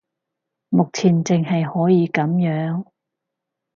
[0.69, 2.85] 目前淨係可以噉樣